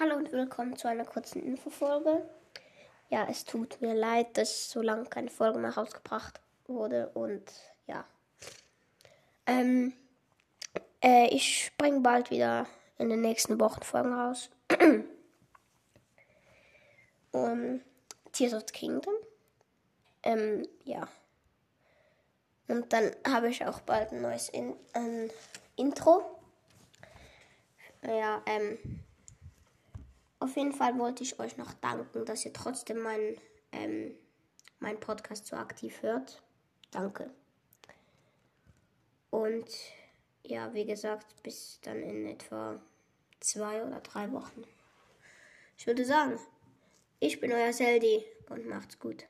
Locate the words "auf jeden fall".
30.44-30.98